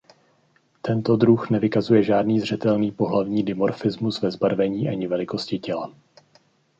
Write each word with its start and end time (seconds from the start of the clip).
Tento 0.81 1.15
druh 1.15 1.49
nevykazuje 1.49 2.03
žádný 2.03 2.39
zřetelný 2.39 2.91
pohlavní 2.91 3.43
dimorfismus 3.43 4.21
ve 4.21 4.31
zbarvení 4.31 4.89
ani 4.89 5.07
velikosti 5.07 5.59
těla. 5.59 5.93